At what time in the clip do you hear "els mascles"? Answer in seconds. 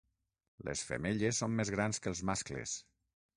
2.13-2.75